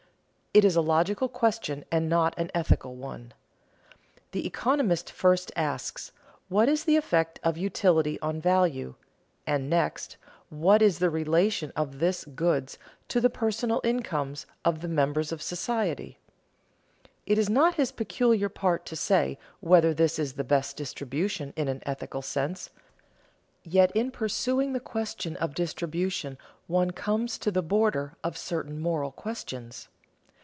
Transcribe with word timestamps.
It 0.53 0.65
is 0.65 0.75
a 0.75 0.81
logical 0.81 1.29
question 1.29 1.85
and 1.93 2.09
not 2.09 2.37
an 2.37 2.51
ethical 2.53 2.93
one. 2.97 3.33
The 4.33 4.45
economist 4.45 5.09
first 5.09 5.49
asks, 5.55 6.11
What 6.49 6.67
is 6.67 6.83
the 6.83 6.97
effect 6.97 7.39
of 7.41 7.57
utility 7.57 8.19
on 8.19 8.41
value? 8.41 8.95
and, 9.47 9.69
next, 9.69 10.17
What 10.49 10.81
is 10.81 10.99
the 10.99 11.09
relation 11.09 11.71
of 11.73 11.99
these 11.99 12.25
goods 12.25 12.77
to 13.07 13.21
the 13.21 13.29
personal 13.29 13.79
incomes 13.85 14.45
of 14.65 14.81
the 14.81 14.89
members 14.89 15.31
of 15.31 15.41
society? 15.41 16.17
It 17.25 17.37
is 17.37 17.49
not 17.49 17.75
his 17.75 17.93
peculiar 17.93 18.49
part 18.49 18.85
to 18.87 18.95
say 18.97 19.39
whether 19.61 19.93
this 19.93 20.19
is 20.19 20.33
the 20.33 20.43
best 20.43 20.75
distribution 20.75 21.53
in 21.55 21.69
an 21.69 21.81
ethical 21.85 22.21
sense, 22.21 22.71
yet 23.63 23.89
in 23.95 24.11
pursuing 24.11 24.73
the 24.73 24.81
question 24.81 25.37
of 25.37 25.55
distribution 25.55 26.37
one 26.67 26.91
comes 26.91 27.37
to 27.37 27.51
the 27.51 27.63
border 27.63 28.17
of 28.21 28.37
certain 28.37 28.81
moral 28.81 29.13
questions. 29.13 29.87